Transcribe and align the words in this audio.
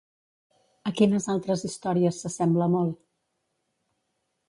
A 0.91 0.93
quines 1.01 1.27
altres 1.35 1.67
històries 1.69 2.25
s'assembla 2.25 2.71
molt? 2.79 3.01